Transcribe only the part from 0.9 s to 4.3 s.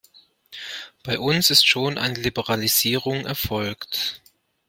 Bei uns ist schon eine Liberalisierung erfolgt.